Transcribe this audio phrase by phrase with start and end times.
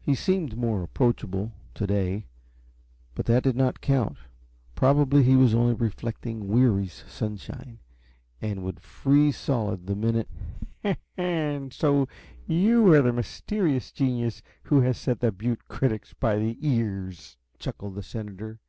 [0.00, 2.26] He seemed more approachable to day,
[3.16, 4.16] but that did not count
[4.76, 7.80] probably he was only reflecting Weary's sunshine,
[8.40, 10.28] and would freeze solid the minute
[11.16, 12.06] "And so
[12.46, 17.96] you are the mysterious genius who has set the Butte critics by the ears!" chuckled
[17.96, 18.60] the senator.